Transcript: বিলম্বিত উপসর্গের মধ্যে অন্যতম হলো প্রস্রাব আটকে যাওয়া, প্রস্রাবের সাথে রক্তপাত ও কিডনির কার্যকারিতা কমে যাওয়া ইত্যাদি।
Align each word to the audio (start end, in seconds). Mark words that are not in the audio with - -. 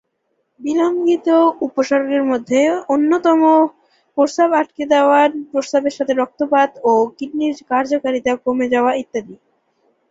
বিলম্বিত 0.59 1.27
উপসর্গের 1.67 2.23
মধ্যে 2.23 2.59
অন্যতম 2.89 3.39
হলো 3.45 3.63
প্রস্রাব 4.17 4.51
আটকে 4.53 4.83
যাওয়া, 4.93 5.19
প্রস্রাবের 5.51 5.97
সাথে 5.97 6.13
রক্তপাত 6.15 6.71
ও 6.83 7.11
কিডনির 7.17 7.55
কার্যকারিতা 7.71 8.31
কমে 8.45 8.67
যাওয়া 8.73 8.91
ইত্যাদি। 9.01 9.35